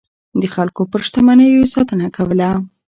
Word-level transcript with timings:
د 0.41 0.43
خلکو 0.55 0.81
پر 0.91 0.99
شتمنيو 1.07 1.57
يې 1.59 1.71
ساتنه 1.75 2.07
کوله. 2.15 2.49